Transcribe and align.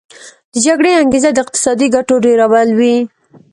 د 0.53 0.53
جګړې 0.65 0.91
انګیزه 1.01 1.29
د 1.33 1.37
اقتصادي 1.43 1.87
ګټو 1.95 2.15
ډیرول 2.25 2.67
وي 2.79 2.95